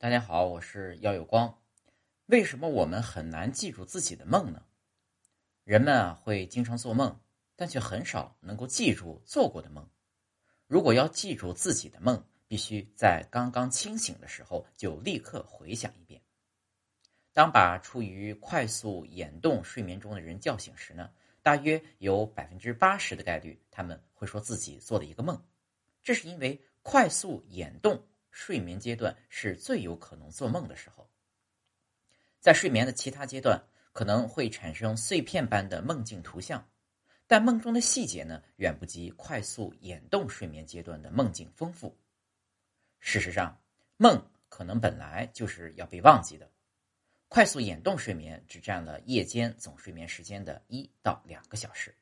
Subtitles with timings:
[0.00, 1.58] 大家好，我是耀有光。
[2.26, 4.62] 为什么我们很难记住自己的梦呢？
[5.64, 7.18] 人们啊会经常做梦，
[7.56, 9.90] 但却很少能够记住做过的梦。
[10.68, 16.22] 如果要记住自己的梦，必须在刚刚清醒的时候就立刻回想一遍。
[17.32, 21.10] 当把处于快速眼动睡眠中的人叫醒时呢，
[21.42, 25.44] 大约有百分之八十的概率他们会说自己做了一个梦。
[26.04, 28.00] 这是因为快速眼动。
[28.38, 31.10] 睡眠阶段是最有可能做梦的时候，
[32.38, 33.60] 在睡眠的其他阶段
[33.92, 36.64] 可能会产生碎片般的梦境图像，
[37.26, 41.98] 但梦中的细节呢，远不及快速眼动睡眠阶段的梦境丰富。
[43.00, 43.60] 事实上，
[43.96, 46.48] 梦可能本来就是要被忘记的。
[47.26, 51.92] 快速眼动睡眠只占了夜间总睡眠时间的一到两个小时。